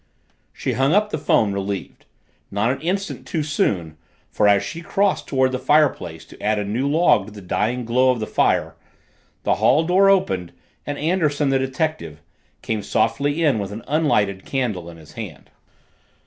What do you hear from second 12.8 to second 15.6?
softly in with an unlighted candle in his hand.